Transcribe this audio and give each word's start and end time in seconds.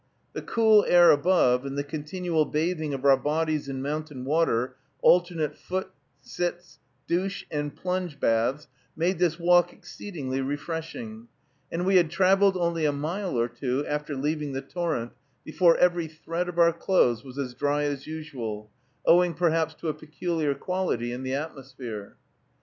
The 0.33 0.41
cool 0.41 0.83
air 0.87 1.11
above 1.11 1.63
and 1.63 1.77
the 1.77 1.83
continual 1.83 2.45
bathing 2.45 2.91
of 2.95 3.05
our 3.05 3.15
bodies 3.15 3.69
in 3.69 3.83
mountain 3.83 4.25
water, 4.25 4.75
alternate 5.03 5.55
foot, 5.55 5.91
sitz, 6.21 6.79
douche, 7.05 7.45
and 7.51 7.75
plunge 7.75 8.19
baths, 8.19 8.67
made 8.95 9.19
this 9.19 9.37
walk 9.37 9.71
exceedingly 9.71 10.41
refreshing, 10.41 11.27
and 11.71 11.85
we 11.85 11.97
had 11.97 12.09
traveled 12.09 12.57
only 12.57 12.85
a 12.85 12.91
mile 12.91 13.37
or 13.39 13.47
two, 13.47 13.85
after 13.85 14.15
leaving 14.15 14.53
the 14.53 14.61
torrent, 14.63 15.11
before 15.43 15.77
every 15.77 16.07
thread 16.07 16.49
of 16.49 16.57
our 16.57 16.73
clothes 16.73 17.23
was 17.23 17.37
as 17.37 17.53
dry 17.53 17.83
as 17.83 18.07
usual, 18.07 18.71
owing 19.05 19.35
perhaps 19.35 19.75
to 19.75 19.87
a 19.87 19.93
peculiar 19.93 20.55
quality 20.55 21.11
in 21.13 21.21
the 21.21 21.35
atmosphere. 21.35 22.15